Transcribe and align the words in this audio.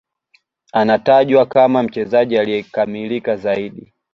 Anatajwa 0.73 1.45
kama 1.45 1.83
mchezaji 1.83 2.37
aliyekamilika 2.37 3.35
zaidi 3.35 3.93